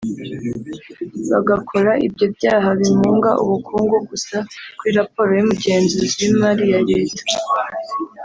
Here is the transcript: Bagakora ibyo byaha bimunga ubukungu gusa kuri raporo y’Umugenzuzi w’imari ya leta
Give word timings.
Bagakora 1.31 1.91
ibyo 2.07 2.25
byaha 2.35 2.69
bimunga 2.79 3.29
ubukungu 3.43 3.95
gusa 4.09 4.37
kuri 4.77 4.91
raporo 4.99 5.29
y’Umugenzuzi 5.35 6.13
w’imari 6.19 6.65
ya 6.73 6.79
leta 6.89 7.23